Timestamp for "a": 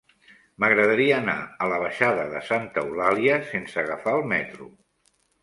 1.65-1.67